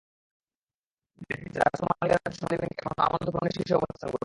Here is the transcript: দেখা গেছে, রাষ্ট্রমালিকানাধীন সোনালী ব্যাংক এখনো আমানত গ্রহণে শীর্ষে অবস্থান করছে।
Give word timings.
দেখা 1.21 1.43
গেছে, 1.43 1.59
রাষ্ট্রমালিকানাধীন 1.59 2.33
সোনালী 2.37 2.57
ব্যাংক 2.57 2.73
এখনো 2.79 3.01
আমানত 3.07 3.27
গ্রহণে 3.29 3.51
শীর্ষে 3.55 3.75
অবস্থান 3.75 3.97
করছে। 4.03 4.19